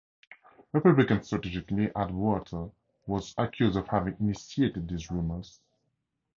[0.73, 2.71] Republican strategist Lee Atwater
[3.05, 5.59] was accused of having initiated these rumors.